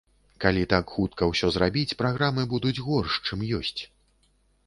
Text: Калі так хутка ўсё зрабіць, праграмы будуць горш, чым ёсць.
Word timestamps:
Калі 0.43 0.61
так 0.73 0.93
хутка 0.93 1.27
ўсё 1.31 1.49
зрабіць, 1.57 1.97
праграмы 2.01 2.45
будуць 2.53 2.73
горш, 2.87 3.21
чым 3.27 3.43
ёсць. 3.61 3.77